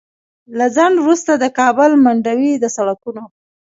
له 0.57 0.65
ځنډ 0.75 0.95
وروسته 0.99 1.31
د 1.37 1.45
کابل 1.59 1.91
منډوي 2.03 2.53
د 2.63 2.65
سړکونو 2.75 3.23